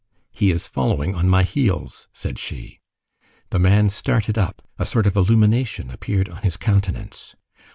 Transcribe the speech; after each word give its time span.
"He 0.31 0.49
is 0.49 0.67
following 0.67 1.13
on 1.13 1.29
my 1.29 1.43
heels," 1.43 2.07
said 2.11 2.39
she. 2.39 2.79
The 3.51 3.59
man 3.59 3.89
started 3.91 4.35
up. 4.35 4.63
A 4.79 4.83
sort 4.83 5.05
of 5.05 5.15
illumination 5.15 5.91
appeared 5.91 6.27
on 6.27 6.41
his 6.41 6.57
countenance. 6.57 7.35